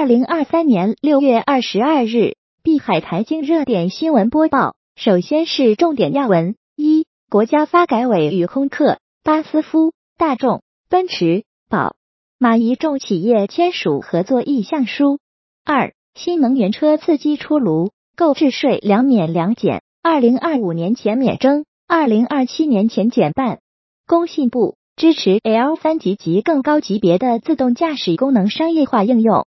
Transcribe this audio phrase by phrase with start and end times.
[0.00, 4.74] 二零二三年六月二十二日，碧海财经热点新闻播报。
[4.96, 11.96] 首先是重点要闻：一、国家发改委与空客、巴斯夫、大众、奔驰、宝
[12.38, 15.18] 马一众企业签署合作意向书；
[15.66, 23.58] 二、新能源车刺激出炉，购置税两免两减，二零二五年前免征，二零二七年前减半。
[24.06, 29.44] 工信部支持 L 三级及更高级别的自动驾驶功能商业化应用。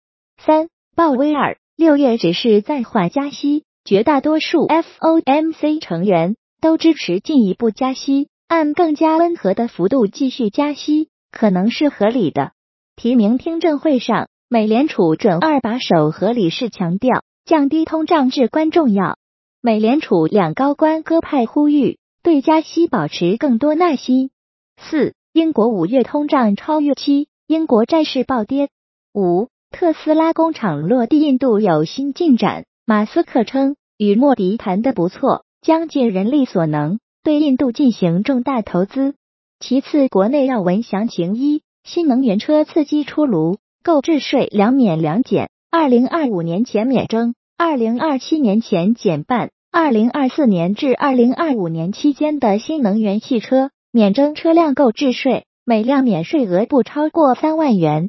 [0.46, 12.52] 三，鲍威尔六月只是暂缓加息，绝大多数 FOMC 成员都支持进一步加息，按更加温和的幅度继续加息，可能是合理的。
[12.94, 19.18] 提名听证会上，美联储准二把手和理事强调，降低通胀至关重要。
[19.60, 24.30] 美联储两高官鸽派呼吁，对加息保持更多耐心。
[24.76, 28.68] 四，英国五月通胀超预期，英国债市暴跌。
[29.12, 29.48] 五。
[29.78, 39.12] 特斯拉工厂落地印度有新进展，马斯克称与莫迪谈得不错，将尽人力所能对印度进行重大投资。
[39.60, 49.50] 其次，国内要闻详情：一、新能源车刺激出炉，购置税两免两减，二零二五年前免征，二零二七年前减半。
[49.70, 58.08] 二零二四年至二零二五年期间的新能源汽车免征车辆购置税，每辆免税额不超过三万元。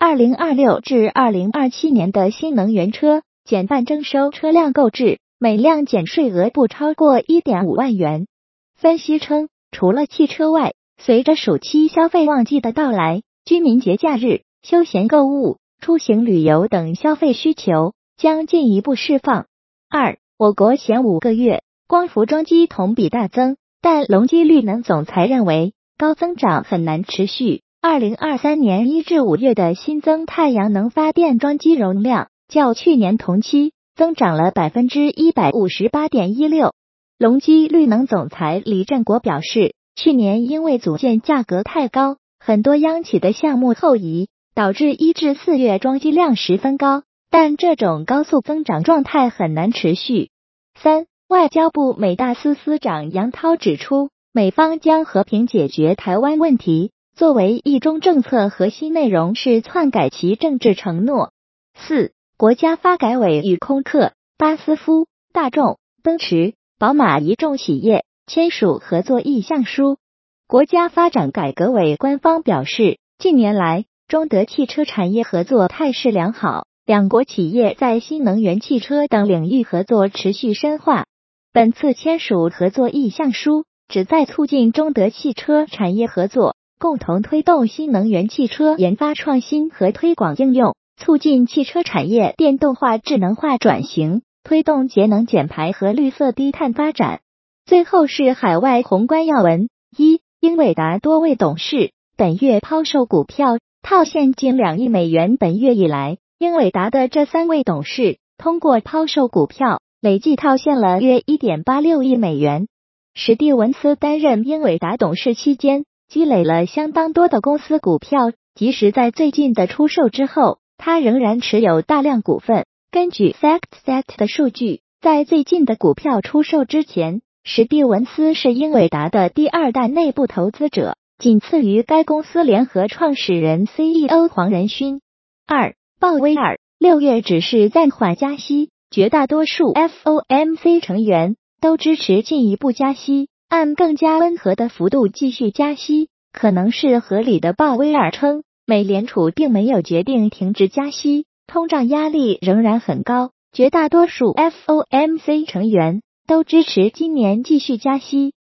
[0.00, 8.28] 二零二六至二零二七年的新能源车减半征收车辆购置，每辆减税额不超过一点五万元。
[8.76, 19.46] 分析称，除了汽车外，随着暑期消费旺季的到来，居民节假日、休闲购物、出行旅游等消费需求将进一步释放。
[19.90, 27.62] 二，我国前五个月光伏装机同比大增，但隆基绿能总裁认为高增长很难持续。
[27.80, 36.74] 二零二三年一至五月的新增太阳能发电装机容量较去年同期增长了百分之一百五十八点一六。
[37.18, 50.30] 隆基绿能总裁李振国表示，去年因为组件价格太高，很多央企的项目后移，导致一至四月装机量十分高，但这种高速增长状态很难持续。
[50.74, 56.90] 三，外交部美大司司长杨涛指出，美方将和平解决台湾问题。
[57.18, 61.32] 作为一中政策核心内容是篡改其政治承诺。
[61.74, 69.98] 四、国家发改委与空客、巴斯夫、大众、奔驰、宝马一众企业签署合作意向书。
[70.46, 81.06] 国家发展改革委官方表示，近年来中德汽车产业合作态势良好，两国企业在新能源汽车等领域合作持续深化。
[81.52, 86.54] 本次签署合作意向书，旨在促进中德汽车产业合作。
[86.78, 97.20] 共同推动新能源汽车研发创新和推广应用，促进汽车产业电动化、智能化转型，推动节能减排和绿色低碳发展。
[97.66, 105.36] 最后是海外宏观要闻：一，英伟达多位董事本月抛售股票，套现近两亿美元。
[105.36, 112.68] 本月以来，英伟达的这三位董事通过抛售股票，累计套现了约一点八六亿美元。
[113.14, 115.84] 史蒂文斯担任英伟达董事期间。
[116.08, 122.64] 积累了相当多的公司股票，即使在最近的出售之后，他仍然持有大量股份。
[122.90, 135.02] 根据 FactSet 的数据，在最近的股票出售之前，史蒂文斯是英伟达的第二大内部投资者，仅次于该公司联合创始人 CEO 黄仁勋。
[135.46, 143.28] 二，鲍威尔六月只是暂缓加息，绝大多数 FOMC 成员都支持进一步加息。
[143.48, 147.54] 按更加温和的幅度继续加息，可能是合理的。
[147.54, 158.34] 鲍威尔称，美联储并没有决定停止加息，通胀压力仍然很高，绝大多数 FOMC 成员都支持今年继续加息。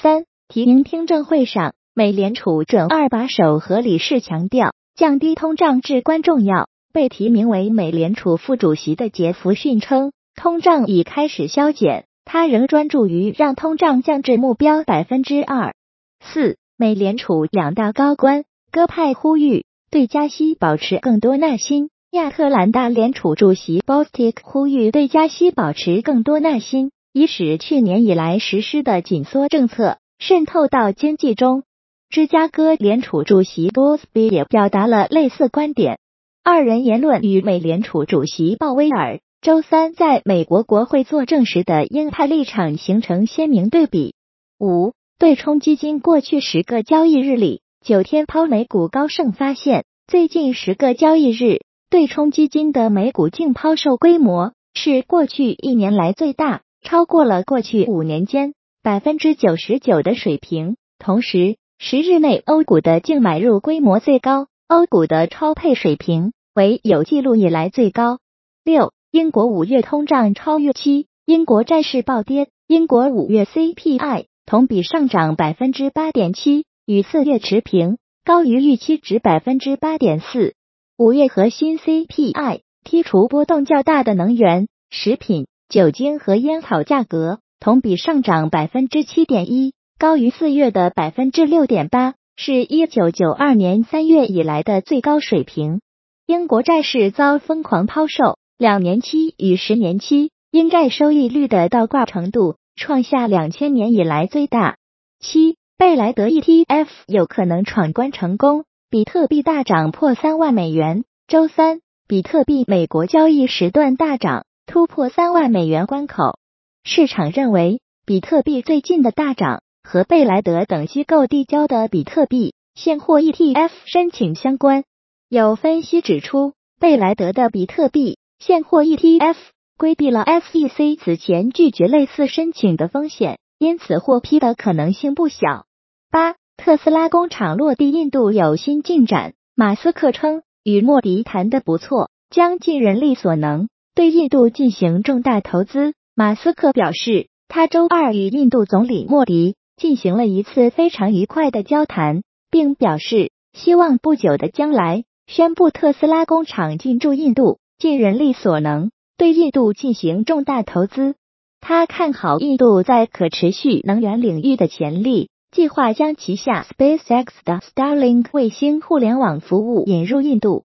[0.00, 6.68] 三提名听证会上，美联储准二把手和理事强调，降低通胀至关重要。
[6.92, 12.04] 被提名为美联储副主席的杰弗逊称，通胀已开始消减。
[12.24, 15.74] 他仍专注于让通胀降至目标百分之二。
[16.20, 21.90] 四，美联储两大高官鸽派呼吁对加息保持更多耐心。
[22.10, 31.62] 亚特兰大联储主席 Bostic 呼吁对加息保持更多耐心，以使去年以来实施的紧缩政策渗透到经济中。
[32.10, 35.98] 芝加哥联储主席 Bosby 也表达了类似观点。
[36.44, 39.20] 二人言论与美联储主席鲍威尔。
[39.42, 44.14] 周三在美国国会作证时的鹰派立场形成鲜明对比。
[44.60, 60.76] 五对冲基金过去十个交易日里九天抛美股高盛发现，最近十个交易日对冲基金的美股净抛售规模是过去一年来最大，超过了过去五年间百分之九十九的水平。
[61.00, 68.20] 同时，十日内欧股的净买入规模最高，欧股的超配水平为有记录以来最高。
[68.64, 80.54] 六，英国五月通胀超预期，英国债市暴跌，英国五月 CPI 同比上涨百分之八点七，与四月持平，高于预期值百分之八点四。
[80.96, 95.82] 五月核心 CPI 剔除波动较大的能源、食品、酒精和烟草价格，同比上涨百分之七点一，高于四月的百分之六点八，是一九九二年三月以来的最高水平。
[96.24, 104.76] 英国债市遭疯狂抛售，两年期与十年期英债收益率的倒挂程度创下两千年以来最大。
[105.18, 108.64] 七，贝莱德 ETF 有可能闯关成功。
[108.88, 111.02] 比特币大涨破三万美元。
[111.26, 116.38] 周三，比特币美国交易时段大涨，突破三万美元关口。
[116.84, 124.84] 市场认为，比特币最近的大涨和贝莱德等机构递交的比特币现货 ETF 申请相关。
[125.28, 129.36] 有分析指出，贝莱德的比特币现货 ETF
[129.78, 135.66] 规避了 SEC 此前拒绝类似申请的风险，因此获批的可能性不小。
[136.10, 136.34] 八。
[136.56, 145.94] 特斯拉工厂落地印度有新进展，马斯克称与莫迪谈得不错，将尽人力所能对印度进行重大投资。
[146.14, 161.16] 马斯克表示，他周二与印度总理莫迪进行了一次非常愉快的交谈，并表示希望不久的将来宣布特斯拉工厂进驻印度，尽人力所能对印度进行重大投资。
[161.60, 165.30] 他看好印度在可持续能源领域的潜力。
[165.50, 170.62] 计划将旗下 SpaceX 的 Starlink 卫星互联网服务引入印度。